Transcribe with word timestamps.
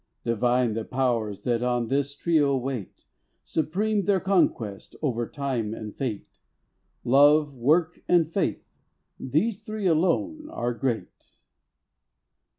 Divine 0.25 0.73
the 0.73 0.83
Powers 0.83 1.43
that 1.43 1.61
on 1.61 1.85
this 1.87 2.15
trio 2.15 2.57
wait. 2.57 3.05
Supreme 3.43 4.05
their 4.05 4.19
conquest, 4.19 4.95
over 5.03 5.29
Time 5.29 5.75
and 5.75 5.95
Fate. 5.95 6.39
Love, 7.03 7.53
Work, 7.53 8.01
and 8.07 8.27
Faith—these 8.27 9.61
three 9.61 9.85
alone 9.85 10.49
are 10.49 10.73
great. 10.73 11.37